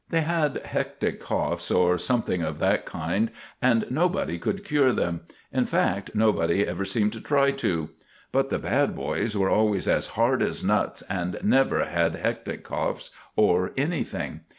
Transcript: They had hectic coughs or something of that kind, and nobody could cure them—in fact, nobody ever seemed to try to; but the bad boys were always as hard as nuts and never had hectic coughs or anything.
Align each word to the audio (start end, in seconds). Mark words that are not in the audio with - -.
They 0.09 0.21
had 0.21 0.65
hectic 0.65 1.19
coughs 1.19 1.69
or 1.69 1.95
something 1.99 2.41
of 2.41 2.57
that 2.57 2.87
kind, 2.87 3.29
and 3.61 3.85
nobody 3.91 4.39
could 4.39 4.65
cure 4.65 4.91
them—in 4.91 5.67
fact, 5.67 6.15
nobody 6.15 6.65
ever 6.67 6.85
seemed 6.85 7.13
to 7.13 7.21
try 7.21 7.51
to; 7.51 7.91
but 8.31 8.49
the 8.49 8.57
bad 8.57 8.95
boys 8.95 9.37
were 9.37 9.51
always 9.51 9.87
as 9.87 10.07
hard 10.17 10.41
as 10.41 10.63
nuts 10.63 11.03
and 11.03 11.37
never 11.43 11.85
had 11.85 12.15
hectic 12.15 12.63
coughs 12.63 13.11
or 13.35 13.73
anything. 13.77 14.39